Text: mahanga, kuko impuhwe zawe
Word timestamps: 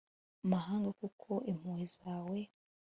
mahanga, 0.51 0.89
kuko 1.01 1.31
impuhwe 1.51 1.85
zawe 1.97 2.39